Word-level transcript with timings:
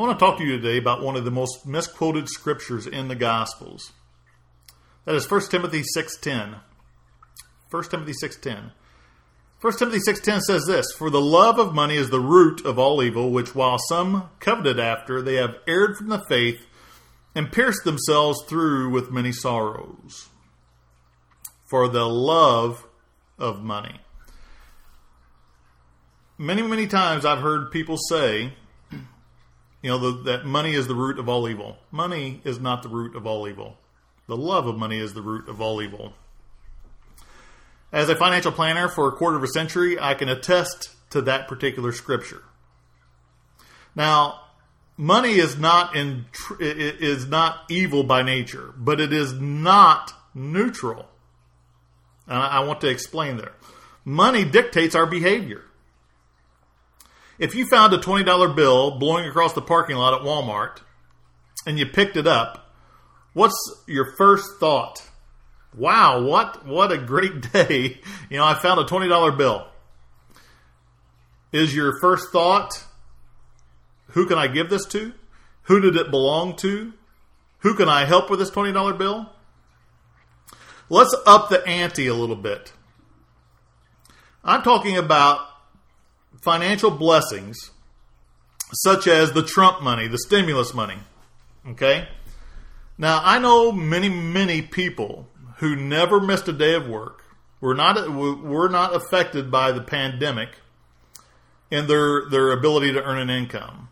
I 0.00 0.02
want 0.02 0.18
to 0.18 0.24
talk 0.24 0.38
to 0.38 0.44
you 0.44 0.56
today 0.58 0.78
about 0.78 1.02
one 1.02 1.14
of 1.14 1.26
the 1.26 1.30
most 1.30 1.66
misquoted 1.66 2.26
scriptures 2.30 2.86
in 2.86 3.08
the 3.08 3.14
Gospels. 3.14 3.92
That 5.04 5.14
is 5.14 5.30
1 5.30 5.50
Timothy 5.50 5.82
6.10. 5.94 6.60
1 7.70 7.82
Timothy 7.84 8.14
6.10. 8.24 8.72
1 9.60 9.72
Timothy 9.76 9.98
6.10 9.98 10.40
says 10.40 10.64
this, 10.64 10.86
For 10.96 11.10
the 11.10 11.20
love 11.20 11.58
of 11.58 11.74
money 11.74 11.96
is 11.96 12.08
the 12.08 12.18
root 12.18 12.64
of 12.64 12.78
all 12.78 13.02
evil, 13.02 13.30
which 13.30 13.54
while 13.54 13.76
some 13.90 14.30
coveted 14.38 14.80
after, 14.80 15.20
they 15.20 15.34
have 15.34 15.56
erred 15.68 15.98
from 15.98 16.08
the 16.08 16.24
faith 16.30 16.66
and 17.34 17.52
pierced 17.52 17.84
themselves 17.84 18.42
through 18.48 18.88
with 18.88 19.10
many 19.12 19.32
sorrows. 19.32 20.30
For 21.68 21.88
the 21.88 22.08
love 22.08 22.86
of 23.38 23.62
money. 23.62 24.00
Many, 26.38 26.62
many 26.62 26.86
times 26.86 27.26
I've 27.26 27.40
heard 27.40 27.70
people 27.70 27.98
say, 28.08 28.54
you 29.82 29.90
know, 29.90 29.98
the, 29.98 30.22
that 30.24 30.46
money 30.46 30.74
is 30.74 30.86
the 30.86 30.94
root 30.94 31.18
of 31.18 31.28
all 31.28 31.48
evil. 31.48 31.78
Money 31.90 32.40
is 32.44 32.60
not 32.60 32.82
the 32.82 32.88
root 32.88 33.16
of 33.16 33.26
all 33.26 33.48
evil. 33.48 33.78
The 34.26 34.36
love 34.36 34.66
of 34.66 34.76
money 34.76 34.98
is 34.98 35.14
the 35.14 35.22
root 35.22 35.48
of 35.48 35.60
all 35.60 35.80
evil. 35.82 36.12
As 37.92 38.08
a 38.08 38.14
financial 38.14 38.52
planner 38.52 38.88
for 38.88 39.08
a 39.08 39.12
quarter 39.12 39.36
of 39.36 39.42
a 39.42 39.48
century, 39.48 39.98
I 39.98 40.14
can 40.14 40.28
attest 40.28 40.90
to 41.10 41.20
that 41.22 41.48
particular 41.48 41.92
scripture. 41.92 42.42
Now, 43.96 44.42
money 44.96 45.34
is 45.34 45.58
not 45.58 45.96
in 45.96 46.26
is 46.60 47.26
not 47.26 47.64
evil 47.68 48.04
by 48.04 48.22
nature, 48.22 48.72
but 48.76 49.00
it 49.00 49.12
is 49.12 49.32
not 49.32 50.12
neutral. 50.34 51.08
And 52.28 52.38
I 52.38 52.60
want 52.60 52.80
to 52.82 52.88
explain 52.88 53.38
there. 53.38 53.54
Money 54.04 54.44
dictates 54.44 54.94
our 54.94 55.06
behavior. 55.06 55.64
If 57.40 57.54
you 57.54 57.66
found 57.66 57.94
a 57.94 57.98
$20 57.98 58.54
bill 58.54 58.98
blowing 58.98 59.24
across 59.24 59.54
the 59.54 59.62
parking 59.62 59.96
lot 59.96 60.12
at 60.12 60.20
Walmart 60.20 60.82
and 61.66 61.78
you 61.78 61.86
picked 61.86 62.18
it 62.18 62.26
up, 62.26 62.70
what's 63.32 63.56
your 63.88 64.14
first 64.18 64.46
thought? 64.60 65.02
Wow, 65.74 66.22
what 66.22 66.66
what 66.66 66.92
a 66.92 66.98
great 66.98 67.50
day. 67.52 67.98
You 68.28 68.36
know, 68.36 68.44
I 68.44 68.54
found 68.54 68.78
a 68.78 68.84
$20 68.84 69.38
bill. 69.38 69.66
Is 71.50 71.74
your 71.74 71.98
first 71.98 72.30
thought 72.30 72.84
who 74.10 74.26
can 74.26 74.36
I 74.36 74.46
give 74.46 74.68
this 74.68 74.84
to? 74.86 75.14
Who 75.62 75.80
did 75.80 75.96
it 75.96 76.10
belong 76.10 76.56
to? 76.56 76.92
Who 77.60 77.74
can 77.74 77.88
I 77.88 78.04
help 78.04 78.28
with 78.28 78.38
this 78.38 78.50
$20 78.50 78.98
bill? 78.98 79.30
Let's 80.88 81.14
up 81.26 81.48
the 81.48 81.64
ante 81.66 82.06
a 82.08 82.14
little 82.14 82.36
bit. 82.36 82.72
I'm 84.42 84.62
talking 84.62 84.96
about 84.96 85.49
financial 86.42 86.90
blessings, 86.90 87.70
such 88.72 89.06
as 89.06 89.32
the 89.32 89.42
Trump 89.42 89.82
money, 89.82 90.08
the 90.08 90.18
stimulus 90.18 90.74
money. 90.74 90.98
Okay? 91.68 92.08
Now, 92.98 93.20
I 93.24 93.38
know 93.38 93.72
many, 93.72 94.08
many 94.08 94.62
people 94.62 95.28
who 95.58 95.76
never 95.76 96.20
missed 96.20 96.48
a 96.48 96.52
day 96.52 96.74
of 96.74 96.88
work, 96.88 97.24
were 97.60 97.74
not, 97.74 98.10
were 98.10 98.68
not 98.68 98.94
affected 98.94 99.50
by 99.50 99.72
the 99.72 99.82
pandemic 99.82 100.48
in 101.70 101.86
their, 101.86 102.28
their 102.30 102.52
ability 102.52 102.92
to 102.92 103.02
earn 103.02 103.18
an 103.18 103.28
income. 103.30 103.88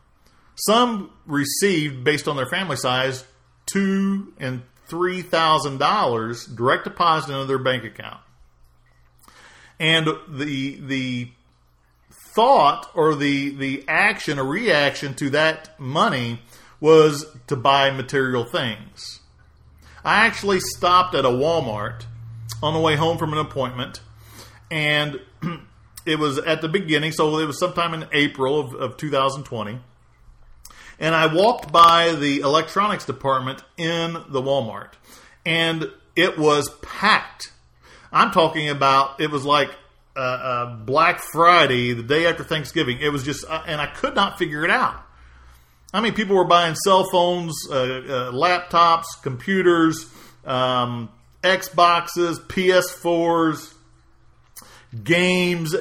Some 0.54 1.10
received, 1.26 2.02
based 2.02 2.26
on 2.26 2.36
their 2.36 2.46
family 2.46 2.76
size, 2.76 3.24
two 3.66 4.32
and 4.40 4.62
three 4.88 5.22
thousand 5.22 5.78
dollars 5.78 6.46
direct 6.46 6.84
deposit 6.84 7.32
into 7.32 7.44
their 7.44 7.58
bank 7.58 7.84
account. 7.84 8.20
And 9.78 10.08
the 10.28 10.80
the 10.80 11.30
thought 12.38 12.88
or 12.94 13.16
the 13.16 13.50
the 13.56 13.84
action 13.88 14.38
or 14.38 14.44
reaction 14.44 15.12
to 15.12 15.28
that 15.28 15.76
money 15.76 16.40
was 16.78 17.26
to 17.48 17.56
buy 17.56 17.90
material 17.90 18.44
things. 18.44 19.18
I 20.04 20.24
actually 20.24 20.60
stopped 20.60 21.16
at 21.16 21.24
a 21.24 21.30
Walmart 21.30 22.04
on 22.62 22.74
the 22.74 22.78
way 22.78 22.94
home 22.94 23.18
from 23.18 23.32
an 23.32 23.40
appointment, 23.40 24.02
and 24.70 25.18
it 26.06 26.20
was 26.20 26.38
at 26.38 26.60
the 26.60 26.68
beginning, 26.68 27.10
so 27.10 27.36
it 27.40 27.44
was 27.44 27.58
sometime 27.58 27.92
in 27.92 28.06
April 28.12 28.60
of, 28.60 28.72
of 28.72 28.96
2020. 28.96 29.80
And 31.00 31.16
I 31.16 31.34
walked 31.34 31.72
by 31.72 32.12
the 32.12 32.38
electronics 32.38 33.04
department 33.04 33.64
in 33.76 34.12
the 34.28 34.40
Walmart, 34.40 34.92
and 35.44 35.90
it 36.14 36.38
was 36.38 36.70
packed. 36.82 37.52
I'm 38.12 38.30
talking 38.30 38.68
about 38.68 39.20
it 39.20 39.32
was 39.32 39.44
like 39.44 39.70
uh, 40.18 40.20
uh, 40.20 40.76
Black 40.76 41.20
Friday, 41.32 41.92
the 41.92 42.02
day 42.02 42.26
after 42.26 42.42
Thanksgiving. 42.42 42.98
It 43.00 43.10
was 43.10 43.22
just, 43.22 43.44
uh, 43.48 43.62
and 43.66 43.80
I 43.80 43.86
could 43.86 44.16
not 44.16 44.36
figure 44.36 44.64
it 44.64 44.70
out. 44.70 45.00
I 45.94 46.00
mean, 46.00 46.12
people 46.12 46.36
were 46.36 46.44
buying 46.44 46.74
cell 46.74 47.08
phones, 47.10 47.54
uh, 47.70 47.74
uh, 47.74 48.32
laptops, 48.32 49.04
computers, 49.22 50.10
um, 50.44 51.08
Xboxes, 51.42 52.40
PS4s, 52.40 53.74
games, 55.04 55.74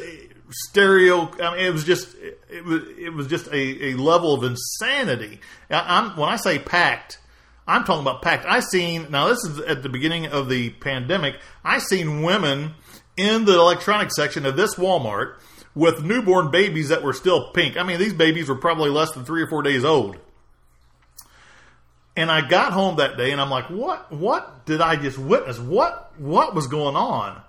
stereo. 0.49 1.31
I 1.41 1.55
mean, 1.55 1.65
it 1.65 1.73
was 1.73 1.83
just 1.83 2.15
it 2.15 2.63
was 2.63 2.83
it 2.97 3.13
was 3.13 3.27
just 3.27 3.47
a, 3.47 3.85
a 3.87 3.93
level 3.95 4.33
of 4.33 4.43
insanity. 4.43 5.39
I'm, 5.69 6.15
when 6.15 6.29
I 6.29 6.37
say 6.37 6.59
packed, 6.59 7.19
I'm 7.67 7.83
talking 7.83 8.01
about 8.01 8.21
packed. 8.21 8.45
I 8.45 8.59
seen 8.59 9.07
now 9.09 9.27
this 9.27 9.43
is 9.43 9.59
at 9.59 9.83
the 9.83 9.89
beginning 9.89 10.27
of 10.27 10.47
the 10.47 10.69
pandemic. 10.69 11.35
I 11.65 11.79
seen 11.79 12.21
women 12.21 12.75
in 13.17 13.45
the 13.45 13.53
electronics 13.53 14.15
section 14.15 14.45
of 14.45 14.55
this 14.55 14.75
Walmart 14.75 15.35
with 15.75 16.03
newborn 16.03 16.49
babies 16.49 16.89
that 16.89 17.03
were 17.03 17.13
still 17.13 17.51
pink. 17.51 17.77
I 17.77 17.83
mean, 17.83 17.99
these 17.99 18.13
babies 18.13 18.49
were 18.49 18.55
probably 18.55 18.89
less 18.89 19.11
than 19.11 19.25
three 19.25 19.41
or 19.41 19.47
four 19.47 19.61
days 19.61 19.83
old. 19.83 20.17
And 22.15 22.31
I 22.31 22.47
got 22.47 22.73
home 22.73 22.95
that 22.95 23.15
day 23.15 23.31
and 23.31 23.39
I'm 23.39 23.51
like, 23.51 23.69
what, 23.69 24.11
what 24.11 24.65
did 24.65 24.81
I 24.81 24.95
just 24.95 25.19
witness? 25.19 25.59
What, 25.59 26.19
what 26.19 26.55
was 26.55 26.65
going 26.65 26.95
on? 26.95 27.39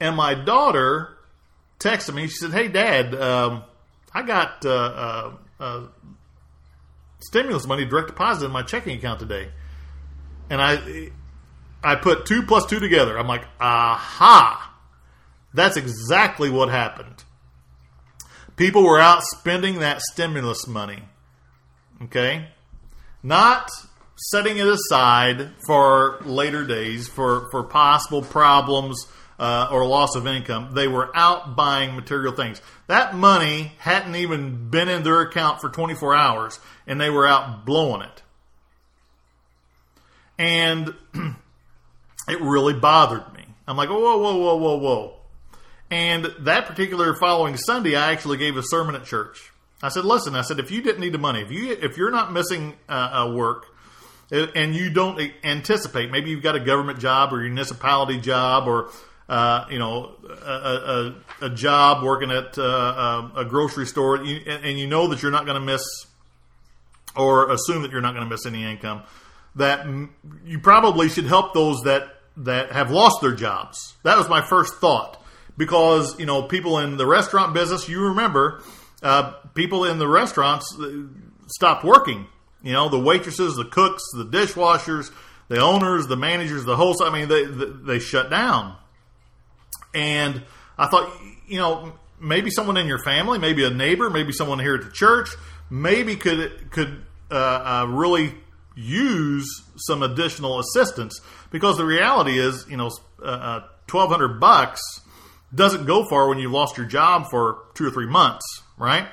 And 0.00 0.16
my 0.16 0.34
daughter 0.34 1.16
texted 1.78 2.14
me. 2.14 2.26
She 2.26 2.34
said, 2.34 2.50
Hey, 2.50 2.66
dad, 2.66 3.14
um, 3.14 3.62
I 4.12 4.22
got, 4.22 4.66
uh, 4.66 4.70
uh, 4.70 5.32
uh, 5.60 5.86
stimulus 7.20 7.66
money 7.66 7.84
direct 7.84 8.08
deposit 8.08 8.46
in 8.46 8.50
my 8.50 8.62
checking 8.62 8.98
account 8.98 9.20
today. 9.20 9.50
And 10.48 10.60
I, 10.60 11.10
I 11.84 11.94
put 11.94 12.26
two 12.26 12.42
plus 12.42 12.66
two 12.66 12.80
together. 12.80 13.16
I'm 13.16 13.28
like, 13.28 13.44
aha. 13.60 14.69
That's 15.52 15.76
exactly 15.76 16.50
what 16.50 16.68
happened. 16.68 17.24
People 18.56 18.84
were 18.84 19.00
out 19.00 19.22
spending 19.24 19.80
that 19.80 20.00
stimulus 20.00 20.66
money. 20.66 21.02
Okay? 22.02 22.48
Not 23.22 23.70
setting 24.16 24.58
it 24.58 24.66
aside 24.66 25.50
for 25.66 26.20
later 26.24 26.66
days, 26.66 27.08
for, 27.08 27.48
for 27.50 27.62
possible 27.64 28.22
problems 28.22 29.06
uh, 29.38 29.68
or 29.72 29.86
loss 29.86 30.14
of 30.14 30.26
income. 30.26 30.72
They 30.74 30.86
were 30.86 31.10
out 31.16 31.56
buying 31.56 31.96
material 31.96 32.34
things. 32.34 32.60
That 32.86 33.14
money 33.14 33.72
hadn't 33.78 34.14
even 34.14 34.68
been 34.68 34.88
in 34.88 35.02
their 35.02 35.22
account 35.22 35.60
for 35.60 35.70
24 35.70 36.14
hours, 36.14 36.60
and 36.86 37.00
they 37.00 37.08
were 37.08 37.26
out 37.26 37.64
blowing 37.64 38.02
it. 38.02 38.22
And 40.38 40.94
it 42.28 42.40
really 42.40 42.74
bothered 42.74 43.32
me. 43.32 43.44
I'm 43.66 43.76
like, 43.76 43.88
whoa, 43.88 44.18
whoa, 44.18 44.36
whoa, 44.36 44.56
whoa, 44.56 44.76
whoa. 44.76 45.19
And 45.90 46.26
that 46.40 46.66
particular 46.66 47.14
following 47.14 47.56
Sunday, 47.56 47.96
I 47.96 48.12
actually 48.12 48.36
gave 48.36 48.56
a 48.56 48.62
sermon 48.62 48.94
at 48.94 49.04
church. 49.04 49.50
I 49.82 49.88
said, 49.88 50.04
"Listen," 50.04 50.36
I 50.36 50.42
said, 50.42 50.58
"if 50.58 50.70
you 50.70 50.82
didn't 50.82 51.00
need 51.00 51.12
the 51.12 51.18
money, 51.18 51.40
if 51.40 51.50
you 51.50 51.72
if 51.72 51.96
you're 51.96 52.10
not 52.10 52.32
missing 52.32 52.76
uh, 52.88 52.92
uh, 52.92 53.32
work, 53.34 53.66
and 54.30 54.74
you 54.74 54.90
don't 54.90 55.20
anticipate, 55.42 56.10
maybe 56.10 56.30
you've 56.30 56.42
got 56.42 56.54
a 56.54 56.60
government 56.60 57.00
job 57.00 57.32
or 57.32 57.40
a 57.40 57.42
municipality 57.42 58.20
job 58.20 58.68
or 58.68 58.90
uh, 59.28 59.64
you 59.70 59.78
know 59.78 60.14
a, 60.28 61.14
a, 61.42 61.46
a, 61.46 61.50
job 61.50 62.04
working 62.04 62.30
at 62.30 62.56
uh, 62.58 63.28
a 63.34 63.44
grocery 63.44 63.86
store, 63.86 64.16
and 64.16 64.78
you 64.78 64.86
know 64.86 65.08
that 65.08 65.22
you're 65.22 65.32
not 65.32 65.46
going 65.46 65.58
to 65.58 65.64
miss 65.64 65.82
or 67.16 67.50
assume 67.50 67.82
that 67.82 67.90
you're 67.90 68.00
not 68.00 68.14
going 68.14 68.24
to 68.24 68.30
miss 68.30 68.46
any 68.46 68.64
income, 68.64 69.02
that 69.56 69.86
you 70.44 70.60
probably 70.60 71.08
should 71.08 71.26
help 71.26 71.52
those 71.54 71.82
that 71.82 72.20
that 72.36 72.70
have 72.72 72.90
lost 72.90 73.20
their 73.22 73.34
jobs. 73.34 73.94
That 74.04 74.16
was 74.18 74.28
my 74.28 74.40
first 74.40 74.74
thought 74.74 75.19
because 75.56 76.18
you 76.18 76.26
know 76.26 76.42
people 76.42 76.78
in 76.78 76.96
the 76.96 77.06
restaurant 77.06 77.54
business. 77.54 77.88
You 77.88 78.08
remember, 78.08 78.62
uh, 79.02 79.32
people 79.54 79.84
in 79.84 79.98
the 79.98 80.08
restaurants 80.08 80.66
uh, 80.78 81.02
stopped 81.46 81.84
working 81.84 82.26
You 82.62 82.72
know, 82.72 82.88
the 82.88 82.98
waitresses, 82.98 83.56
the 83.56 83.64
cooks, 83.64 84.02
the 84.14 84.24
dishwashers, 84.24 85.10
the 85.48 85.60
owners, 85.60 86.06
the 86.06 86.16
managers, 86.16 86.64
the 86.64 86.76
hosts. 86.76 87.02
I 87.02 87.10
mean, 87.10 87.28
they 87.28 87.44
they, 87.44 87.66
they 87.66 87.98
shut 87.98 88.30
down. 88.30 88.76
And 89.94 90.42
I 90.78 90.86
thought, 90.86 91.10
you 91.48 91.58
know, 91.58 91.92
maybe 92.20 92.50
someone 92.50 92.76
in 92.76 92.86
your 92.86 93.02
family, 93.02 93.38
maybe 93.38 93.64
a 93.64 93.70
neighbor, 93.70 94.10
maybe 94.10 94.32
someone 94.32 94.58
here 94.60 94.76
at 94.76 94.84
the 94.84 94.90
church, 94.90 95.30
maybe 95.68 96.16
could 96.16 96.70
could 96.70 97.02
uh, 97.30 97.34
uh, 97.34 97.86
really 97.88 98.34
use 98.76 99.62
some 99.76 100.02
additional 100.02 100.60
assistance 100.60 101.20
because 101.50 101.76
the 101.76 101.84
reality 101.84 102.38
is, 102.38 102.66
you 102.70 102.76
know, 102.76 102.90
uh, 103.22 103.26
uh 103.26 103.60
twelve 103.86 104.10
hundred 104.10 104.38
bucks 104.38 104.80
doesn't 105.54 105.86
go 105.86 106.04
far 106.08 106.28
when 106.28 106.38
you've 106.38 106.52
lost 106.52 106.76
your 106.76 106.86
job 106.86 107.26
for 107.30 107.64
two 107.74 107.86
or 107.86 107.90
three 107.90 108.06
months, 108.06 108.44
right? 108.78 109.08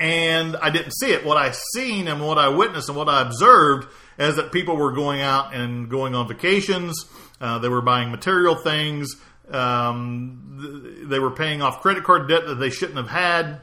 And 0.00 0.56
I 0.56 0.70
didn't 0.70 0.92
see 0.92 1.12
it. 1.12 1.24
What 1.24 1.36
I 1.36 1.52
seen 1.74 2.08
and 2.08 2.24
what 2.24 2.38
I 2.38 2.48
witnessed 2.48 2.88
and 2.88 2.96
what 2.96 3.08
I 3.08 3.22
observed 3.22 3.88
is 4.18 4.36
that 4.36 4.50
people 4.52 4.76
were 4.76 4.92
going 4.92 5.20
out 5.20 5.54
and 5.54 5.88
going 5.88 6.14
on 6.14 6.26
vacations. 6.26 7.04
Uh, 7.40 7.58
they 7.58 7.68
were 7.68 7.82
buying 7.82 8.10
material 8.10 8.54
things. 8.54 9.14
Um, 9.50 11.04
they 11.08 11.18
were 11.18 11.30
paying 11.30 11.60
off 11.60 11.80
credit 11.80 12.04
card 12.04 12.28
debt 12.28 12.46
that 12.46 12.56
they 12.56 12.70
shouldn't 12.70 12.98
have 12.98 13.08
had 13.08 13.60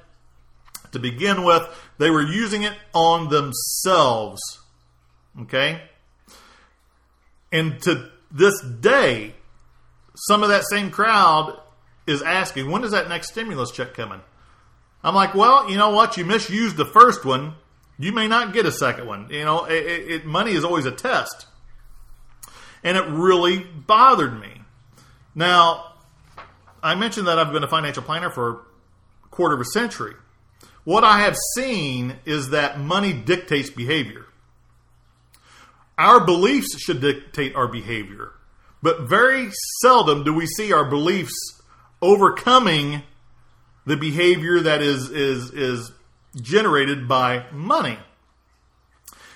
to 0.91 0.99
begin 0.99 1.43
with. 1.43 1.63
They 1.97 2.09
were 2.09 2.21
using 2.21 2.63
it 2.63 2.73
on 2.93 3.29
themselves. 3.29 4.41
Okay? 5.41 5.81
And 7.51 7.81
to 7.83 8.09
this 8.31 8.61
day, 8.61 9.33
some 10.15 10.43
of 10.43 10.49
that 10.49 10.63
same 10.69 10.91
crowd 10.91 11.59
is 12.07 12.21
asking, 12.21 12.71
when 12.71 12.83
is 12.83 12.91
that 12.91 13.09
next 13.09 13.29
stimulus 13.29 13.71
check 13.71 13.93
coming? 13.93 14.21
I'm 15.03 15.13
like, 15.13 15.35
well, 15.35 15.69
you 15.69 15.77
know 15.77 15.91
what? 15.91 16.17
You 16.17 16.25
misused 16.25 16.77
the 16.77 16.85
first 16.85 17.25
one. 17.25 17.55
You 17.99 18.11
may 18.11 18.27
not 18.27 18.53
get 18.53 18.65
a 18.65 18.71
second 18.71 19.05
one. 19.07 19.29
You 19.29 19.45
know, 19.45 19.65
it, 19.65 19.73
it, 19.75 20.25
money 20.25 20.51
is 20.51 20.63
always 20.63 20.85
a 20.85 20.91
test. 20.91 21.45
And 22.83 22.97
it 22.97 23.05
really 23.07 23.59
bothered 23.59 24.39
me. 24.39 24.61
Now, 25.35 25.93
I 26.81 26.95
mentioned 26.95 27.27
that 27.27 27.37
I've 27.37 27.51
been 27.51 27.63
a 27.63 27.67
financial 27.67 28.03
planner 28.03 28.29
for 28.29 28.49
a 29.25 29.27
quarter 29.29 29.55
of 29.55 29.61
a 29.61 29.65
century. 29.65 30.13
What 30.83 31.03
I 31.03 31.19
have 31.19 31.35
seen 31.55 32.15
is 32.25 32.51
that 32.51 32.79
money 32.79 33.13
dictates 33.13 33.69
behavior. 33.69 34.25
Our 35.97 36.23
beliefs 36.23 36.79
should 36.79 37.01
dictate 37.01 37.55
our 37.55 37.67
behavior, 37.67 38.31
but 38.81 39.01
very 39.01 39.49
seldom 39.81 40.23
do 40.23 40.33
we 40.33 40.45
see 40.45 40.71
our 40.71 40.85
beliefs 40.85 41.56
overcoming 42.01 43.03
the 43.85 43.97
behavior 43.97 44.59
that 44.59 44.81
is 44.81 45.09
is 45.09 45.51
is 45.51 45.91
generated 46.35 47.07
by 47.07 47.45
money. 47.51 47.97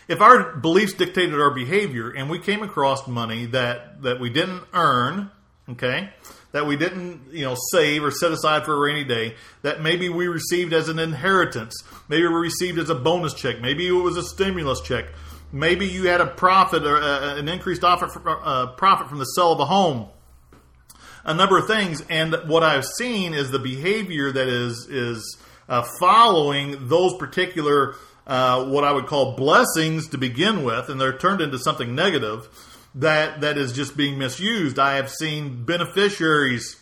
If 0.08 0.20
our 0.22 0.56
beliefs 0.58 0.94
dictated 0.94 1.40
our 1.40 1.52
behavior 1.52 2.10
and 2.10 2.30
we 2.30 2.40
came 2.40 2.64
across 2.64 3.08
money 3.08 3.46
that 3.48 4.02
that 4.04 4.20
we 4.20 4.30
didn't 4.30 4.64
earn, 4.74 5.32
okay, 5.70 6.10
that 6.52 6.66
we 6.66 6.76
didn't, 6.76 7.32
you 7.32 7.46
know, 7.46 7.56
save 7.72 8.04
or 8.04 8.12
set 8.12 8.32
aside 8.32 8.66
for 8.66 8.74
a 8.74 8.80
rainy 8.80 9.06
day, 9.06 9.36
that 9.62 9.82
maybe 9.82 10.10
we 10.10 10.28
received 10.28 10.74
as 10.74 10.90
an 10.90 11.00
inheritance, 11.00 11.74
maybe 12.10 12.28
we 12.28 12.34
received 12.34 12.78
as 12.78 12.90
a 12.90 12.96
bonus 12.96 13.34
check, 13.34 13.62
maybe 13.62 13.88
it 13.88 13.92
was 13.92 14.18
a 14.18 14.24
stimulus 14.24 14.82
check, 14.82 15.06
maybe 15.52 15.88
you 15.88 16.08
had 16.08 16.20
a 16.20 16.28
profit 16.28 16.84
or 16.86 16.98
uh, 16.98 17.38
an 17.38 17.48
increased 17.48 17.86
offer 17.86 18.12
uh, 18.28 18.68
profit 18.74 19.08
from 19.08 19.20
the 19.20 19.26
sale 19.26 19.54
of 19.54 19.60
a 19.62 19.66
home 19.66 20.10
a 21.24 21.34
number 21.34 21.58
of 21.58 21.68
things. 21.68 22.04
And 22.10 22.36
what 22.46 22.64
I've 22.64 22.86
seen 22.86 23.34
is 23.34 23.52
the 23.52 23.60
behavior 23.60 24.32
that 24.32 24.48
is 24.48 24.88
is 24.90 25.38
uh, 25.70 25.88
following 26.00 26.88
those 26.88 27.16
particular 27.16 27.96
uh, 28.28 28.66
what 28.66 28.84
I 28.84 28.92
would 28.92 29.08
call 29.08 29.36
blessings 29.36 30.08
to 30.10 30.18
begin 30.18 30.64
with, 30.64 30.90
and 30.90 31.02
they're 31.02 31.18
turned 31.18 31.42
into 31.42 31.58
something 31.60 31.96
negative 31.96 32.48
that 32.96 33.42
that 33.42 33.58
is 33.58 33.74
just 33.74 33.96
being 33.96 34.18
misused. 34.18 34.78
I 34.78 34.96
have 34.96 35.10
seen 35.10 35.64
beneficiaries 35.64 36.78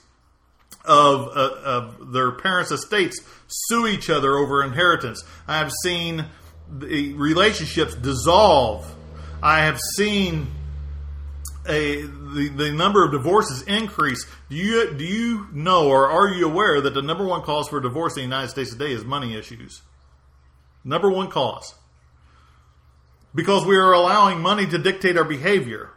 of, 0.86 1.27
uh, 1.36 1.51
of 1.63 2.12
their 2.12 2.31
parents' 2.31 2.71
estates 2.71 3.21
sue 3.47 3.88
each 3.88 4.09
other 4.09 4.38
over 4.38 4.63
inheritance. 4.63 5.24
I 5.47 5.57
have 5.57 5.71
seen 5.83 6.25
the 6.71 7.13
relationships 7.13 7.95
dissolve. 7.95 8.86
I 9.41 9.62
have 9.62 9.80
seen 9.95 10.47
a 11.68 12.03
the, 12.33 12.49
the 12.49 12.71
number 12.71 13.03
of 13.03 13.11
divorces 13.11 13.63
increase. 13.63 14.25
Do 14.49 14.55
you 14.55 14.93
do 14.93 15.03
you 15.03 15.47
know 15.51 15.87
or 15.87 16.09
are 16.09 16.29
you 16.29 16.47
aware 16.47 16.81
that 16.81 16.93
the 16.93 17.01
number 17.01 17.25
one 17.25 17.41
cause 17.41 17.69
for 17.69 17.79
divorce 17.79 18.13
in 18.13 18.21
the 18.21 18.23
United 18.23 18.49
States 18.49 18.71
today 18.71 18.91
is 18.91 19.03
money 19.03 19.35
issues? 19.35 19.81
Number 20.83 21.09
one 21.09 21.29
cause. 21.29 21.75
Because 23.35 23.65
we 23.65 23.77
are 23.77 23.93
allowing 23.93 24.41
money 24.41 24.65
to 24.65 24.77
dictate 24.77 25.17
our 25.17 25.23
behavior. 25.23 25.91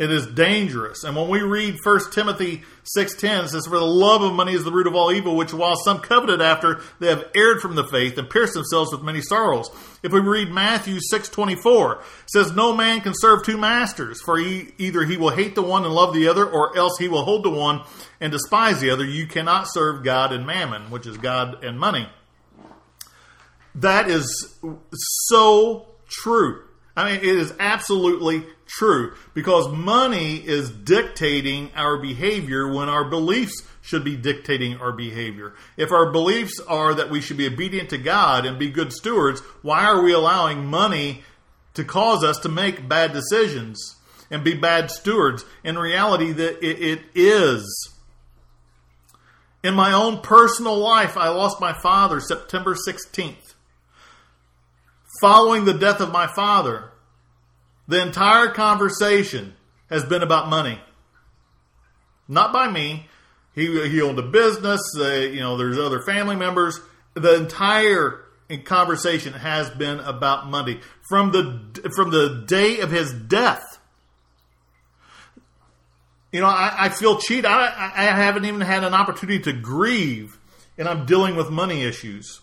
It 0.00 0.10
is 0.10 0.26
dangerous. 0.28 1.04
And 1.04 1.14
when 1.14 1.28
we 1.28 1.42
read 1.42 1.76
1 1.84 2.00
Timothy 2.10 2.62
6.10, 2.96 3.44
it 3.44 3.48
says, 3.50 3.66
For 3.66 3.78
the 3.78 3.84
love 3.84 4.22
of 4.22 4.32
money 4.32 4.54
is 4.54 4.64
the 4.64 4.72
root 4.72 4.86
of 4.86 4.94
all 4.94 5.12
evil, 5.12 5.36
which 5.36 5.52
while 5.52 5.76
some 5.76 5.98
coveted 5.98 6.40
after, 6.40 6.80
they 7.00 7.08
have 7.08 7.28
erred 7.34 7.60
from 7.60 7.74
the 7.74 7.86
faith 7.86 8.16
and 8.16 8.30
pierced 8.30 8.54
themselves 8.54 8.92
with 8.92 9.02
many 9.02 9.20
sorrows. 9.20 9.70
If 10.02 10.10
we 10.10 10.20
read 10.20 10.48
Matthew 10.48 11.00
6.24, 11.12 11.98
it 11.98 12.04
says, 12.28 12.50
No 12.50 12.74
man 12.74 13.02
can 13.02 13.12
serve 13.14 13.44
two 13.44 13.58
masters, 13.58 14.22
for 14.22 14.38
he, 14.38 14.72
either 14.78 15.04
he 15.04 15.18
will 15.18 15.36
hate 15.36 15.54
the 15.54 15.60
one 15.60 15.84
and 15.84 15.92
love 15.92 16.14
the 16.14 16.28
other, 16.28 16.48
or 16.48 16.74
else 16.78 16.96
he 16.98 17.06
will 17.06 17.26
hold 17.26 17.44
the 17.44 17.50
one 17.50 17.82
and 18.22 18.32
despise 18.32 18.80
the 18.80 18.88
other. 18.88 19.04
You 19.04 19.26
cannot 19.26 19.66
serve 19.70 20.02
God 20.02 20.32
and 20.32 20.46
mammon, 20.46 20.90
which 20.90 21.06
is 21.06 21.18
God 21.18 21.62
and 21.62 21.78
money. 21.78 22.08
That 23.74 24.08
is 24.08 24.58
so 25.28 25.88
true. 26.08 26.62
I 26.96 27.12
mean, 27.12 27.20
it 27.20 27.36
is 27.36 27.54
absolutely 27.58 28.44
true 28.66 29.14
because 29.34 29.68
money 29.68 30.36
is 30.36 30.70
dictating 30.70 31.70
our 31.74 31.96
behavior 31.98 32.72
when 32.72 32.88
our 32.88 33.04
beliefs 33.04 33.62
should 33.80 34.04
be 34.04 34.16
dictating 34.16 34.76
our 34.76 34.92
behavior. 34.92 35.54
If 35.76 35.92
our 35.92 36.10
beliefs 36.10 36.60
are 36.68 36.94
that 36.94 37.10
we 37.10 37.20
should 37.20 37.36
be 37.36 37.46
obedient 37.46 37.90
to 37.90 37.98
God 37.98 38.44
and 38.44 38.58
be 38.58 38.70
good 38.70 38.92
stewards, 38.92 39.40
why 39.62 39.84
are 39.84 40.02
we 40.02 40.12
allowing 40.12 40.66
money 40.66 41.22
to 41.74 41.84
cause 41.84 42.22
us 42.22 42.38
to 42.40 42.48
make 42.48 42.88
bad 42.88 43.12
decisions 43.12 43.96
and 44.30 44.44
be 44.44 44.54
bad 44.54 44.90
stewards? 44.90 45.44
In 45.64 45.78
reality, 45.78 46.32
that 46.32 46.64
it, 46.64 46.82
it 46.82 47.00
is. 47.14 47.94
In 49.62 49.74
my 49.74 49.92
own 49.92 50.20
personal 50.20 50.76
life, 50.76 51.16
I 51.16 51.28
lost 51.28 51.60
my 51.60 51.72
father 51.72 52.20
September 52.20 52.74
16th. 52.74 53.54
Following 55.20 55.64
the 55.64 55.74
death 55.74 56.00
of 56.00 56.10
my 56.10 56.26
father, 56.26 56.90
the 57.86 58.00
entire 58.00 58.48
conversation 58.48 59.54
has 59.90 60.04
been 60.04 60.22
about 60.22 60.48
money. 60.48 60.80
Not 62.28 62.52
by 62.52 62.70
me. 62.70 63.06
He, 63.54 63.66
he 63.88 64.00
owned 64.00 64.18
a 64.18 64.22
business. 64.22 64.80
Uh, 64.96 65.12
you 65.12 65.40
know, 65.40 65.56
there's 65.56 65.78
other 65.78 66.00
family 66.02 66.36
members. 66.36 66.80
The 67.14 67.34
entire 67.34 68.24
conversation 68.64 69.32
has 69.32 69.68
been 69.70 70.00
about 70.00 70.46
money 70.46 70.80
from 71.08 71.32
the 71.32 71.90
from 71.94 72.10
the 72.10 72.44
day 72.46 72.80
of 72.80 72.90
his 72.90 73.12
death. 73.12 73.78
You 76.32 76.40
know, 76.40 76.46
I, 76.46 76.86
I 76.86 76.88
feel 76.88 77.18
cheated. 77.18 77.44
I, 77.44 77.92
I 77.94 78.04
haven't 78.04 78.44
even 78.44 78.60
had 78.60 78.84
an 78.84 78.94
opportunity 78.94 79.40
to 79.40 79.52
grieve, 79.52 80.38
and 80.78 80.88
I'm 80.88 81.06
dealing 81.06 81.34
with 81.34 81.50
money 81.50 81.82
issues. 81.82 82.40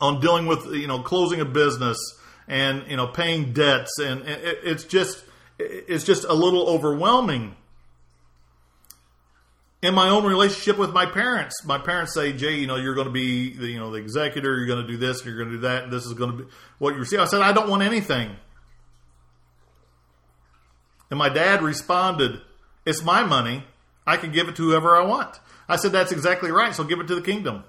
I'm 0.00 0.20
dealing 0.20 0.46
with 0.46 0.66
you 0.66 0.86
know 0.86 1.00
closing 1.00 1.40
a 1.40 1.44
business 1.44 1.98
and 2.46 2.84
you 2.88 2.96
know 2.96 3.06
paying 3.06 3.52
debts, 3.52 3.98
and 3.98 4.22
it, 4.22 4.60
it's 4.62 4.84
just 4.84 5.24
it's 5.58 6.04
just 6.04 6.24
a 6.24 6.34
little 6.34 6.68
overwhelming. 6.68 7.56
In 9.80 9.94
my 9.94 10.08
own 10.08 10.24
relationship 10.24 10.76
with 10.76 10.92
my 10.92 11.06
parents, 11.06 11.64
my 11.64 11.78
parents 11.78 12.12
say, 12.12 12.32
"Jay, 12.32 12.54
you 12.54 12.66
know, 12.66 12.76
you're 12.76 12.94
going 12.94 13.06
to 13.06 13.12
be 13.12 13.54
the, 13.54 13.68
you 13.68 13.78
know 13.78 13.90
the 13.90 13.98
executor. 13.98 14.56
You're 14.56 14.66
going 14.66 14.84
to 14.84 14.88
do 14.88 14.96
this. 14.96 15.24
You're 15.24 15.36
going 15.36 15.50
to 15.50 15.54
do 15.56 15.60
that. 15.62 15.90
This 15.90 16.04
is 16.04 16.14
going 16.14 16.32
to 16.32 16.36
be 16.44 16.50
what 16.78 16.94
you 16.94 17.00
receive." 17.00 17.20
I 17.20 17.26
said, 17.26 17.42
"I 17.42 17.52
don't 17.52 17.68
want 17.68 17.82
anything." 17.82 18.36
And 21.10 21.18
my 21.18 21.28
dad 21.28 21.62
responded, 21.62 22.40
"It's 22.84 23.02
my 23.04 23.22
money. 23.22 23.64
I 24.06 24.16
can 24.16 24.32
give 24.32 24.48
it 24.48 24.56
to 24.56 24.62
whoever 24.62 24.96
I 24.96 25.04
want." 25.04 25.38
I 25.68 25.76
said, 25.76 25.92
"That's 25.92 26.12
exactly 26.12 26.50
right. 26.50 26.74
So 26.74 26.82
give 26.82 26.98
it 26.98 27.06
to 27.08 27.14
the 27.14 27.22
kingdom. 27.22 27.64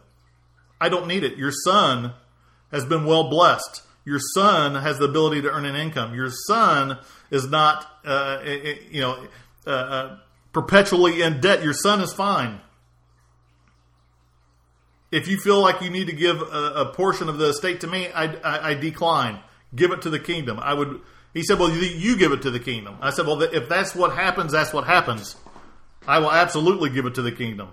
I 0.81 0.89
don't 0.89 1.07
need 1.07 1.23
it. 1.23 1.37
Your 1.37 1.51
son 1.51 2.13
has 2.71 2.85
been 2.85 3.05
well 3.05 3.29
blessed. 3.29 3.83
Your 4.05 4.19
son 4.33 4.75
has 4.75 4.97
the 4.97 5.05
ability 5.05 5.41
to 5.41 5.51
earn 5.51 5.65
an 5.65 5.75
income. 5.75 6.15
Your 6.15 6.31
son 6.47 6.97
is 7.29 7.47
not, 7.47 7.85
uh, 8.05 8.39
you 8.89 9.01
know, 9.01 9.27
uh, 9.67 9.69
uh, 9.69 10.17
perpetually 10.53 11.21
in 11.21 11.41
debt. 11.41 11.63
Your 11.63 11.73
son 11.73 12.01
is 12.01 12.13
fine. 12.13 12.61
If 15.11 15.27
you 15.27 15.37
feel 15.37 15.61
like 15.61 15.81
you 15.81 15.89
need 15.89 16.07
to 16.07 16.13
give 16.13 16.41
a, 16.41 16.73
a 16.75 16.93
portion 16.93 17.29
of 17.29 17.37
the 17.37 17.49
estate 17.49 17.81
to 17.81 17.87
me, 17.87 18.09
I, 18.09 18.25
I, 18.25 18.69
I, 18.69 18.73
decline. 18.75 19.39
Give 19.75 19.91
it 19.91 20.03
to 20.03 20.09
the 20.09 20.19
kingdom. 20.19 20.59
I 20.59 20.73
would. 20.73 21.01
He 21.33 21.43
said, 21.43 21.59
"Well, 21.59 21.69
you, 21.69 21.81
you 21.81 22.17
give 22.17 22.31
it 22.31 22.43
to 22.43 22.51
the 22.51 22.59
kingdom." 22.59 22.97
I 23.01 23.09
said, 23.09 23.25
"Well, 23.25 23.41
if 23.41 23.67
that's 23.69 23.95
what 23.95 24.15
happens, 24.15 24.51
that's 24.51 24.71
what 24.71 24.85
happens. 24.85 25.35
I 26.07 26.19
will 26.19 26.31
absolutely 26.31 26.89
give 26.89 27.05
it 27.05 27.15
to 27.15 27.21
the 27.21 27.31
kingdom." 27.31 27.69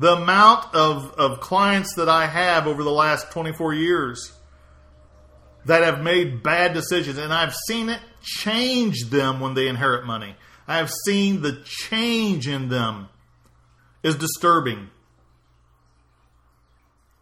The 0.00 0.14
amount 0.14 0.74
of, 0.74 1.12
of 1.12 1.40
clients 1.40 1.94
that 1.94 2.08
I 2.08 2.26
have 2.26 2.66
over 2.66 2.82
the 2.82 2.90
last 2.90 3.30
24 3.30 3.74
years 3.74 4.32
that 5.66 5.82
have 5.82 6.02
made 6.02 6.42
bad 6.42 6.72
decisions, 6.72 7.18
and 7.18 7.32
I've 7.32 7.54
seen 7.54 7.90
it 7.90 8.00
change 8.22 9.10
them 9.10 9.40
when 9.40 9.54
they 9.54 9.68
inherit 9.68 10.06
money. 10.06 10.34
I 10.66 10.78
have 10.78 10.90
seen 11.04 11.42
the 11.42 11.62
change 11.64 12.48
in 12.48 12.68
them 12.68 13.08
is 14.02 14.16
disturbing. 14.16 14.88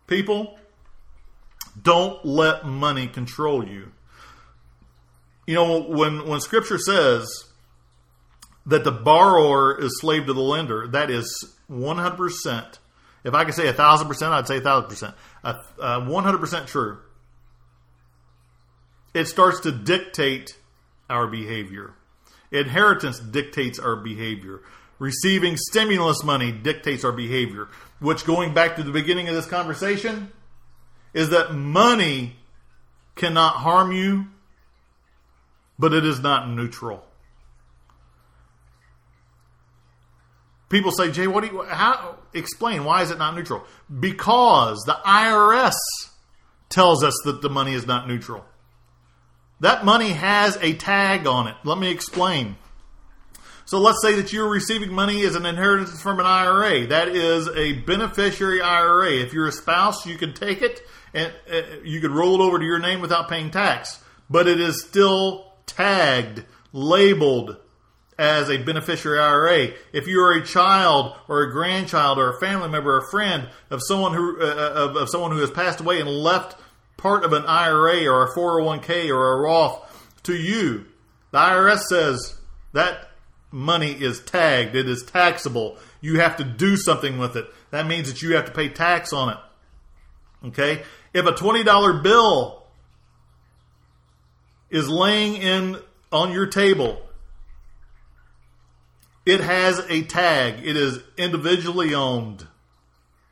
People, 0.06 0.58
don't 1.80 2.24
let 2.24 2.64
money 2.64 3.08
control 3.08 3.66
you. 3.66 3.92
You 5.46 5.54
know, 5.54 5.82
when, 5.82 6.26
when 6.28 6.40
scripture 6.40 6.78
says 6.78 7.26
that 8.66 8.84
the 8.84 8.92
borrower 8.92 9.80
is 9.80 9.98
slave 10.00 10.26
to 10.26 10.32
the 10.32 10.40
lender, 10.40 10.86
that 10.88 11.10
is 11.10 11.56
100%. 11.70 12.78
If 13.24 13.34
I 13.34 13.44
could 13.44 13.54
say 13.54 13.70
1,000%, 13.70 14.22
I'd 14.28 14.46
say 14.46 14.60
1,000%. 14.60 15.14
Uh, 15.44 15.54
100% 15.78 16.66
true. 16.66 16.98
It 19.14 19.26
starts 19.26 19.60
to 19.60 19.72
dictate 19.72 20.56
our 21.10 21.26
behavior. 21.26 21.94
Inheritance 22.50 23.18
dictates 23.18 23.78
our 23.78 23.96
behavior. 23.96 24.60
Receiving 24.98 25.56
stimulus 25.56 26.24
money 26.24 26.52
dictates 26.52 27.04
our 27.04 27.12
behavior. 27.12 27.68
Which, 28.00 28.24
going 28.24 28.54
back 28.54 28.76
to 28.76 28.82
the 28.82 28.92
beginning 28.92 29.28
of 29.28 29.34
this 29.34 29.46
conversation, 29.46 30.32
is 31.12 31.30
that 31.30 31.54
money 31.54 32.36
cannot 33.16 33.54
harm 33.54 33.92
you, 33.92 34.26
but 35.78 35.92
it 35.92 36.04
is 36.04 36.20
not 36.20 36.48
neutral. 36.48 37.04
People 40.68 40.92
say, 40.92 41.10
Jay, 41.10 41.26
what 41.26 41.44
do 41.44 41.50
you, 41.50 41.62
how, 41.64 42.16
explain, 42.34 42.84
why 42.84 43.02
is 43.02 43.10
it 43.10 43.18
not 43.18 43.34
neutral? 43.34 43.64
Because 44.00 44.82
the 44.84 44.98
IRS 45.04 45.74
tells 46.68 47.02
us 47.02 47.14
that 47.24 47.40
the 47.40 47.48
money 47.48 47.72
is 47.72 47.86
not 47.86 48.06
neutral. 48.06 48.44
That 49.60 49.84
money 49.84 50.10
has 50.10 50.56
a 50.60 50.74
tag 50.74 51.26
on 51.26 51.48
it. 51.48 51.56
Let 51.64 51.78
me 51.78 51.90
explain. 51.90 52.56
So 53.64 53.78
let's 53.78 54.00
say 54.02 54.14
that 54.16 54.32
you're 54.32 54.48
receiving 54.48 54.92
money 54.92 55.24
as 55.24 55.34
an 55.34 55.44
inheritance 55.44 56.00
from 56.00 56.20
an 56.20 56.26
IRA. 56.26 56.86
That 56.86 57.08
is 57.08 57.48
a 57.48 57.72
beneficiary 57.72 58.60
IRA. 58.60 59.12
If 59.12 59.32
you're 59.32 59.48
a 59.48 59.52
spouse, 59.52 60.06
you 60.06 60.16
can 60.16 60.32
take 60.32 60.62
it 60.62 60.80
and 61.12 61.32
uh, 61.52 61.62
you 61.84 62.00
could 62.00 62.10
roll 62.10 62.40
it 62.40 62.44
over 62.44 62.58
to 62.58 62.64
your 62.64 62.78
name 62.78 63.00
without 63.00 63.28
paying 63.28 63.50
tax. 63.50 64.02
But 64.30 64.46
it 64.48 64.60
is 64.60 64.82
still 64.82 65.52
tagged, 65.66 66.44
labeled 66.72 67.56
as 68.18 68.50
a 68.50 68.58
beneficiary 68.58 69.20
IRA. 69.20 69.68
If 69.92 70.08
you 70.08 70.20
are 70.20 70.32
a 70.32 70.44
child 70.44 71.16
or 71.28 71.42
a 71.42 71.52
grandchild 71.52 72.18
or 72.18 72.36
a 72.36 72.40
family 72.40 72.68
member 72.68 72.96
or 72.96 72.98
a 72.98 73.10
friend 73.10 73.48
of 73.70 73.80
someone 73.86 74.12
who 74.12 74.40
uh, 74.40 74.44
uh 74.44 74.84
of, 74.88 74.96
of 74.96 75.08
someone 75.08 75.30
who 75.30 75.38
has 75.38 75.50
passed 75.50 75.80
away 75.80 76.00
and 76.00 76.08
left 76.08 76.58
part 76.96 77.24
of 77.24 77.32
an 77.32 77.44
IRA 77.46 78.06
or 78.06 78.24
a 78.24 78.34
401k 78.34 79.08
or 79.08 79.34
a 79.34 79.40
Roth 79.40 80.18
to 80.24 80.34
you. 80.34 80.86
The 81.30 81.38
IRS 81.38 81.82
says 81.84 82.36
that 82.72 83.08
money 83.50 83.92
is 83.92 84.20
tagged, 84.20 84.74
it 84.74 84.88
is 84.88 85.04
taxable. 85.04 85.78
You 86.00 86.20
have 86.20 86.36
to 86.36 86.44
do 86.44 86.76
something 86.76 87.18
with 87.18 87.36
it. 87.36 87.46
That 87.70 87.86
means 87.86 88.12
that 88.12 88.22
you 88.22 88.34
have 88.34 88.46
to 88.46 88.52
pay 88.52 88.68
tax 88.68 89.12
on 89.12 89.30
it. 89.30 89.38
Okay? 90.48 90.82
If 91.14 91.26
a 91.26 91.32
$20 91.32 92.02
bill 92.02 92.64
is 94.70 94.88
laying 94.88 95.36
in 95.36 95.78
on 96.12 96.32
your 96.32 96.46
table, 96.46 97.00
it 99.28 99.40
has 99.40 99.78
a 99.88 100.02
tag. 100.02 100.66
It 100.66 100.76
is 100.76 101.00
individually 101.16 101.94
owned 101.94 102.46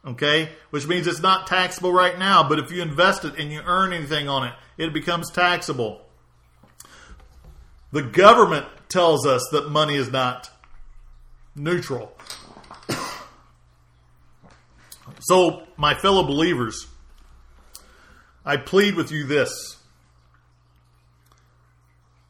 okay? 0.06 0.50
Which 0.70 0.86
means 0.86 1.06
it's 1.06 1.20
not 1.20 1.46
taxable 1.46 1.92
right 1.92 2.18
now, 2.18 2.48
but 2.48 2.58
if 2.58 2.70
you 2.70 2.80
invest 2.80 3.24
it 3.24 3.38
and 3.38 3.52
you 3.52 3.60
earn 3.64 3.92
anything 3.92 4.28
on 4.28 4.46
it, 4.46 4.54
it 4.78 4.92
becomes 4.92 5.30
taxable. 5.30 6.00
The 7.92 8.02
government 8.02 8.66
tells 8.88 9.26
us 9.26 9.48
that 9.52 9.70
money 9.70 9.96
is 9.96 10.10
not 10.10 10.50
neutral. 11.54 12.12
So, 15.20 15.66
my 15.76 15.94
fellow 15.94 16.22
believers, 16.22 16.86
I 18.44 18.58
plead 18.58 18.94
with 18.94 19.10
you 19.10 19.24
this. 19.24 19.75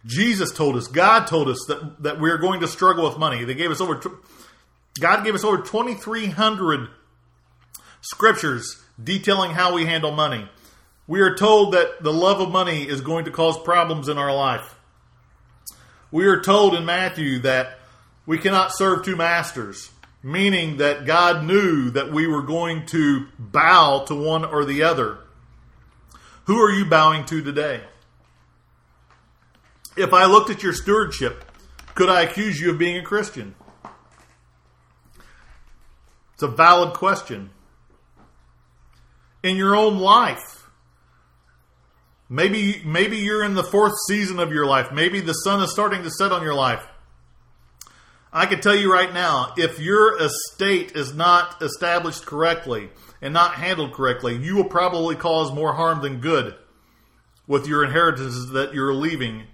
Jesus 0.06 0.52
told 0.52 0.76
us, 0.76 0.86
God 0.86 1.26
told 1.26 1.48
us 1.48 1.64
that, 1.66 2.02
that 2.02 2.20
we 2.20 2.30
are 2.30 2.38
going 2.38 2.60
to 2.60 2.68
struggle 2.68 3.08
with 3.08 3.18
money. 3.18 3.44
They 3.44 3.54
gave 3.54 3.70
us 3.70 3.80
over, 3.80 4.00
God 5.00 5.24
gave 5.24 5.34
us 5.34 5.44
over 5.44 5.58
2,300 5.58 6.88
scriptures 8.00 8.82
detailing 9.02 9.50
how 9.50 9.74
we 9.74 9.84
handle 9.84 10.12
money. 10.12 10.48
We 11.08 11.20
are 11.20 11.34
told 11.34 11.74
that 11.74 12.02
the 12.02 12.12
love 12.12 12.40
of 12.40 12.50
money 12.50 12.82
is 12.88 13.00
going 13.00 13.24
to 13.26 13.30
cause 13.30 13.58
problems 13.58 14.08
in 14.08 14.16
our 14.16 14.34
life. 14.34 14.74
We 16.10 16.26
are 16.26 16.40
told 16.40 16.74
in 16.74 16.84
Matthew 16.84 17.40
that 17.40 17.78
we 18.26 18.38
cannot 18.38 18.72
serve 18.72 19.04
two 19.04 19.16
masters, 19.16 19.90
meaning 20.22 20.78
that 20.78 21.04
God 21.04 21.44
knew 21.44 21.90
that 21.90 22.12
we 22.12 22.26
were 22.26 22.42
going 22.42 22.86
to 22.86 23.26
bow 23.38 24.04
to 24.06 24.14
one 24.14 24.44
or 24.44 24.64
the 24.64 24.84
other. 24.84 25.18
Who 26.44 26.58
are 26.58 26.70
you 26.70 26.84
bowing 26.84 27.24
to 27.26 27.42
today? 27.42 27.82
If 29.96 30.12
I 30.12 30.26
looked 30.26 30.50
at 30.50 30.62
your 30.62 30.72
stewardship, 30.72 31.44
could 31.94 32.08
I 32.08 32.22
accuse 32.22 32.60
you 32.60 32.70
of 32.70 32.78
being 32.78 32.98
a 32.98 33.02
Christian? 33.02 33.54
It's 36.34 36.42
a 36.42 36.48
valid 36.48 36.94
question 36.94 37.50
in 39.42 39.56
your 39.56 39.74
own 39.74 39.98
life. 39.98 40.68
Maybe 42.28 42.82
maybe 42.84 43.18
you're 43.18 43.44
in 43.44 43.54
the 43.54 43.62
fourth 43.62 43.94
season 44.08 44.38
of 44.38 44.52
your 44.52 44.66
life. 44.66 44.92
Maybe 44.92 45.20
the 45.20 45.32
sun 45.32 45.62
is 45.62 45.70
starting 45.70 46.02
to 46.02 46.10
set 46.10 46.32
on 46.32 46.42
your 46.42 46.54
life. 46.54 46.86
I 48.32 48.44
can 48.44 48.60
tell 48.60 48.74
you 48.74 48.92
right 48.92 49.14
now, 49.14 49.54
if 49.56 49.78
your 49.78 50.20
estate 50.20 50.92
is 50.94 51.14
not 51.14 51.62
established 51.62 52.26
correctly 52.26 52.90
and 53.22 53.32
not 53.32 53.54
handled 53.54 53.94
correctly, 53.94 54.36
you 54.36 54.56
will 54.56 54.68
probably 54.68 55.14
cause 55.14 55.52
more 55.52 55.72
harm 55.72 56.02
than 56.02 56.20
good 56.20 56.54
with 57.46 57.66
your 57.66 57.82
inheritances 57.82 58.50
that 58.50 58.74
you're 58.74 58.92
leaving. 58.92 59.44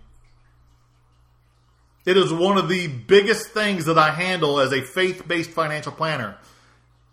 It 2.04 2.16
is 2.16 2.32
one 2.32 2.58
of 2.58 2.68
the 2.68 2.88
biggest 2.88 3.48
things 3.48 3.84
that 3.84 3.98
I 3.98 4.10
handle 4.10 4.58
as 4.58 4.72
a 4.72 4.82
faith-based 4.82 5.50
financial 5.50 5.92
planner 5.92 6.36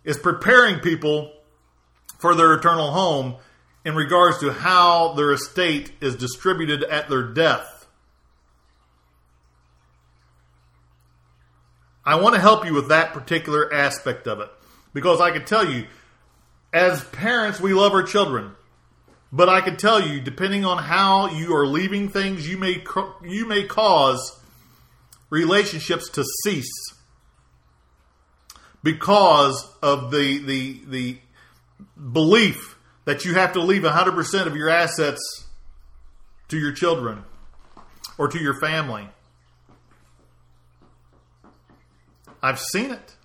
is 0.04 0.18
preparing 0.18 0.80
people 0.80 1.32
for 2.18 2.34
their 2.34 2.54
eternal 2.54 2.92
home 2.92 3.36
in 3.86 3.96
regards 3.96 4.40
to 4.40 4.52
how 4.52 5.14
their 5.14 5.32
estate 5.32 5.92
is 6.02 6.16
distributed 6.16 6.84
at 6.84 7.10
their 7.10 7.24
death. 7.24 7.88
I 12.04 12.16
want 12.16 12.34
to 12.34 12.42
help 12.42 12.66
you 12.66 12.74
with 12.74 12.90
that 12.90 13.14
particular 13.14 13.72
aspect 13.72 14.28
of 14.28 14.40
it 14.40 14.50
because 14.94 15.22
I 15.22 15.30
can 15.30 15.46
tell 15.46 15.70
you, 15.70 15.86
as 16.74 17.04
parents, 17.04 17.60
we 17.60 17.74
love 17.74 17.94
our 17.94 18.04
children. 18.04 18.56
But 19.32 19.48
I 19.48 19.62
can 19.62 19.78
tell 19.78 20.02
you, 20.02 20.20
depending 20.20 20.66
on 20.66 20.80
how 20.80 21.30
you 21.30 21.56
are 21.56 21.68
leaving 21.68 22.10
things, 22.10 22.50
you 22.50 22.58
may 22.58 22.84
you 23.24 23.46
may 23.46 23.64
cause 23.64 24.39
relationships 25.30 26.10
to 26.10 26.24
cease 26.44 26.72
because 28.84 29.68
of 29.82 30.12
the 30.12 30.40
the 30.40 30.82
the 30.88 31.18
belief 32.12 32.78
that 33.06 33.26
you 33.26 33.34
have 33.34 33.54
to 33.54 33.60
leave 33.60 33.82
100% 33.82 34.46
of 34.46 34.56
your 34.56 34.70
assets 34.70 35.48
to 36.48 36.58
your 36.58 36.72
children 36.72 37.24
or 38.18 38.28
to 38.28 38.38
your 38.38 38.54
family. 38.60 39.10
I've 42.42 42.60
seen 42.60 42.92
it. 42.92 43.16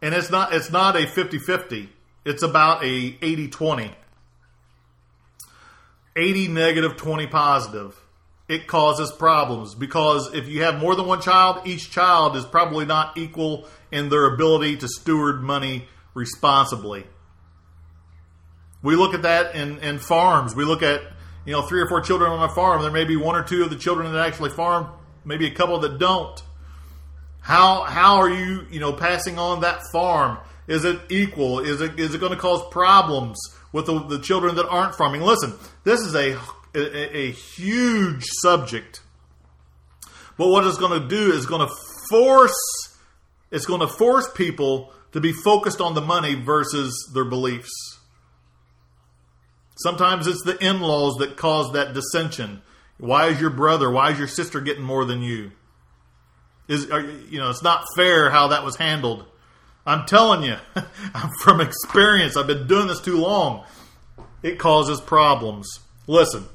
And 0.00 0.14
it's 0.14 0.30
not 0.30 0.54
it's 0.54 0.70
not 0.70 0.96
a 0.96 1.06
50-50. 1.06 1.88
It's 2.24 2.42
about 2.42 2.84
a 2.84 3.12
80-20. 3.12 3.92
80 6.14 6.48
negative, 6.48 6.96
20 6.96 7.26
positive. 7.26 8.00
It 8.52 8.66
causes 8.66 9.10
problems 9.10 9.74
because 9.74 10.34
if 10.34 10.46
you 10.46 10.64
have 10.64 10.78
more 10.78 10.94
than 10.94 11.06
one 11.06 11.22
child, 11.22 11.66
each 11.66 11.90
child 11.90 12.36
is 12.36 12.44
probably 12.44 12.84
not 12.84 13.16
equal 13.16 13.66
in 13.90 14.10
their 14.10 14.26
ability 14.26 14.76
to 14.76 14.88
steward 14.88 15.42
money 15.42 15.88
responsibly. 16.12 17.04
We 18.82 18.94
look 18.94 19.14
at 19.14 19.22
that 19.22 19.54
in, 19.54 19.78
in 19.78 19.98
farms. 19.98 20.54
We 20.54 20.66
look 20.66 20.82
at, 20.82 21.00
you 21.46 21.54
know, 21.54 21.62
three 21.62 21.80
or 21.80 21.88
four 21.88 22.02
children 22.02 22.30
on 22.30 22.42
a 22.42 22.52
farm. 22.52 22.82
There 22.82 22.90
may 22.90 23.06
be 23.06 23.16
one 23.16 23.36
or 23.36 23.42
two 23.42 23.62
of 23.62 23.70
the 23.70 23.76
children 23.76 24.12
that 24.12 24.26
actually 24.26 24.50
farm, 24.50 24.86
maybe 25.24 25.46
a 25.46 25.54
couple 25.54 25.78
that 25.78 25.98
don't. 25.98 26.38
How 27.40 27.84
how 27.84 28.16
are 28.16 28.28
you, 28.28 28.66
you 28.70 28.80
know, 28.80 28.92
passing 28.92 29.38
on 29.38 29.62
that 29.62 29.80
farm? 29.92 30.36
Is 30.68 30.84
it 30.84 31.00
equal? 31.08 31.60
Is 31.60 31.80
it 31.80 31.98
is 31.98 32.14
it 32.14 32.20
going 32.20 32.32
to 32.32 32.38
cause 32.38 32.62
problems 32.70 33.38
with 33.72 33.86
the, 33.86 33.98
the 33.98 34.18
children 34.18 34.56
that 34.56 34.68
aren't 34.68 34.94
farming? 34.94 35.22
Listen, 35.22 35.54
this 35.84 36.00
is 36.00 36.14
a, 36.14 36.38
a, 36.74 37.16
a 37.16 37.30
huge 37.30 38.24
subject. 38.24 39.02
But 40.38 40.48
what 40.48 40.66
it's 40.66 40.78
going 40.78 41.00
to 41.00 41.08
do 41.08 41.32
is 41.32 41.46
going 41.46 41.66
to 41.66 41.74
force 42.10 42.54
it's 43.52 43.66
going 43.66 43.80
to 43.80 43.86
force 43.86 44.28
people 44.34 44.92
to 45.12 45.20
be 45.20 45.32
focused 45.32 45.80
on 45.80 45.94
the 45.94 46.00
money 46.00 46.34
versus 46.34 47.10
their 47.12 47.26
beliefs. 47.26 47.70
Sometimes 49.76 50.26
it's 50.26 50.42
the 50.42 50.56
in 50.64 50.80
laws 50.80 51.16
that 51.18 51.36
cause 51.36 51.72
that 51.72 51.92
dissension. 51.92 52.62
Why 52.98 53.28
is 53.28 53.40
your 53.40 53.50
brother, 53.50 53.90
why 53.90 54.10
is 54.10 54.18
your 54.18 54.28
sister 54.28 54.60
getting 54.60 54.82
more 54.82 55.04
than 55.04 55.22
you? 55.22 55.52
Is 56.66 56.90
are, 56.90 57.00
you 57.00 57.38
know, 57.38 57.50
it's 57.50 57.62
not 57.62 57.84
fair 57.94 58.30
how 58.30 58.48
that 58.48 58.64
was 58.64 58.76
handled. 58.76 59.26
I'm 59.84 60.06
telling 60.06 60.44
you, 60.44 60.56
I'm 61.14 61.30
from 61.42 61.60
experience. 61.60 62.36
I've 62.36 62.46
been 62.46 62.66
doing 62.66 62.86
this 62.86 63.00
too 63.00 63.18
long. 63.18 63.64
It 64.42 64.58
causes 64.58 65.00
problems. 65.00 65.68
Listen, 66.06 66.46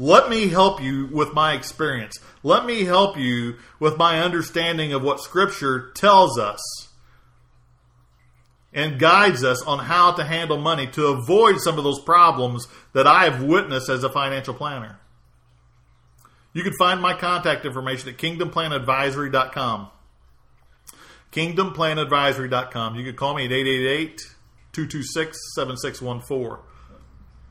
let 0.00 0.30
me 0.30 0.48
help 0.48 0.82
you 0.82 1.08
with 1.12 1.34
my 1.34 1.52
experience. 1.52 2.18
Let 2.42 2.64
me 2.64 2.84
help 2.84 3.18
you 3.18 3.56
with 3.78 3.98
my 3.98 4.20
understanding 4.20 4.94
of 4.94 5.02
what 5.02 5.20
Scripture 5.20 5.90
tells 5.94 6.38
us 6.38 6.58
and 8.72 8.98
guides 8.98 9.44
us 9.44 9.62
on 9.66 9.80
how 9.80 10.12
to 10.12 10.24
handle 10.24 10.56
money 10.56 10.86
to 10.86 11.08
avoid 11.08 11.60
some 11.60 11.76
of 11.76 11.84
those 11.84 12.00
problems 12.00 12.66
that 12.94 13.06
I 13.06 13.24
have 13.24 13.42
witnessed 13.42 13.90
as 13.90 14.02
a 14.02 14.08
financial 14.08 14.54
planner. 14.54 14.98
You 16.54 16.62
can 16.62 16.72
find 16.78 17.02
my 17.02 17.12
contact 17.12 17.66
information 17.66 18.08
at 18.08 18.16
kingdomplanadvisory.com. 18.16 19.88
Kingdomplanadvisory.com. 21.30 22.94
You 22.94 23.04
can 23.04 23.16
call 23.16 23.34
me 23.34 23.44
at 23.44 23.52
888 23.52 24.18
226 24.72 25.38
7614. 25.54 26.69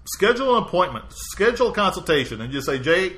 Schedule 0.05 0.57
an 0.57 0.63
appointment, 0.63 1.05
schedule 1.09 1.69
a 1.69 1.73
consultation, 1.73 2.41
and 2.41 2.51
just 2.51 2.65
say, 2.65 2.79
Jay, 2.79 3.17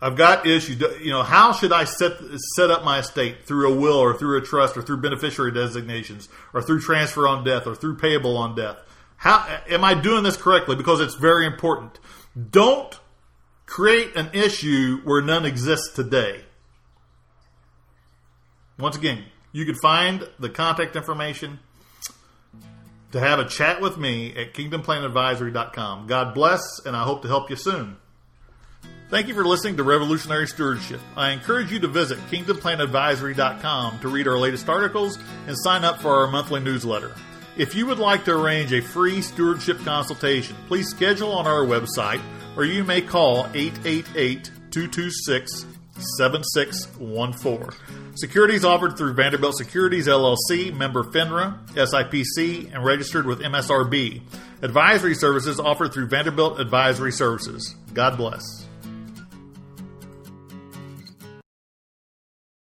I've 0.00 0.16
got 0.16 0.46
issues. 0.46 0.80
You 1.00 1.12
know, 1.12 1.22
how 1.22 1.52
should 1.52 1.72
I 1.72 1.84
set 1.84 2.12
set 2.56 2.70
up 2.70 2.82
my 2.84 2.98
estate 2.98 3.44
through 3.44 3.72
a 3.72 3.76
will 3.76 3.98
or 3.98 4.18
through 4.18 4.38
a 4.38 4.40
trust 4.40 4.76
or 4.76 4.82
through 4.82 4.96
beneficiary 4.96 5.52
designations 5.52 6.28
or 6.52 6.60
through 6.60 6.80
transfer 6.80 7.28
on 7.28 7.44
death 7.44 7.68
or 7.68 7.76
through 7.76 7.98
payable 7.98 8.36
on 8.36 8.56
death? 8.56 8.78
How 9.16 9.60
am 9.68 9.84
I 9.84 9.94
doing 9.94 10.24
this 10.24 10.36
correctly? 10.36 10.74
Because 10.74 11.00
it's 11.00 11.14
very 11.14 11.46
important. 11.46 12.00
Don't 12.50 12.98
create 13.66 14.16
an 14.16 14.30
issue 14.32 15.00
where 15.04 15.22
none 15.22 15.46
exists 15.46 15.94
today. 15.94 16.44
Once 18.78 18.96
again, 18.96 19.24
you 19.52 19.64
can 19.64 19.76
find 19.76 20.28
the 20.40 20.50
contact 20.50 20.96
information 20.96 21.60
to 23.12 23.20
have 23.20 23.38
a 23.38 23.48
chat 23.48 23.80
with 23.80 23.96
me 23.96 24.34
at 24.36 24.54
kingdomplanadvisory.com. 24.54 26.06
God 26.06 26.34
bless, 26.34 26.62
and 26.84 26.96
I 26.96 27.04
hope 27.04 27.22
to 27.22 27.28
help 27.28 27.50
you 27.50 27.56
soon. 27.56 27.96
Thank 29.10 29.28
you 29.28 29.34
for 29.34 29.44
listening 29.44 29.76
to 29.76 29.84
Revolutionary 29.84 30.48
Stewardship. 30.48 31.00
I 31.16 31.32
encourage 31.32 31.70
you 31.70 31.78
to 31.80 31.88
visit 31.88 32.18
kingdomplanadvisory.com 32.30 34.00
to 34.00 34.08
read 34.08 34.26
our 34.26 34.38
latest 34.38 34.68
articles 34.68 35.18
and 35.46 35.56
sign 35.58 35.84
up 35.84 36.00
for 36.00 36.10
our 36.10 36.28
monthly 36.28 36.60
newsletter. 36.60 37.14
If 37.56 37.74
you 37.74 37.84
would 37.86 37.98
like 37.98 38.24
to 38.24 38.34
arrange 38.34 38.72
a 38.72 38.80
free 38.80 39.20
stewardship 39.20 39.78
consultation, 39.84 40.56
please 40.66 40.88
schedule 40.88 41.32
on 41.32 41.46
our 41.46 41.66
website 41.66 42.22
or 42.56 42.64
you 42.64 42.84
may 42.84 43.02
call 43.02 43.46
888 43.52 44.50
226 44.70 45.66
7614. 46.18 47.70
Securities 48.16 48.64
offered 48.64 48.96
through 48.96 49.14
Vanderbilt 49.14 49.56
Securities 49.56 50.06
LLC, 50.06 50.74
member 50.74 51.02
FINRA, 51.04 51.58
SIPC, 51.74 52.72
and 52.72 52.84
registered 52.84 53.26
with 53.26 53.40
MSRB. 53.40 54.22
Advisory 54.62 55.14
services 55.14 55.58
offered 55.58 55.92
through 55.92 56.06
Vanderbilt 56.06 56.60
Advisory 56.60 57.12
Services. 57.12 57.74
God 57.92 58.16
bless. 58.16 58.61